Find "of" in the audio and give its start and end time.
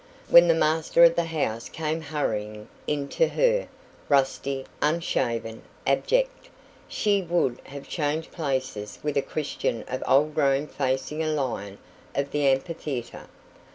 1.03-1.15, 9.87-10.01, 12.15-12.31